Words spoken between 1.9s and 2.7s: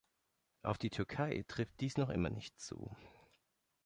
noch immer nicht